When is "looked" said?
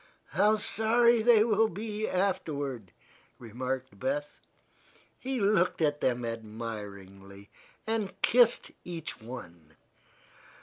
5.39-5.79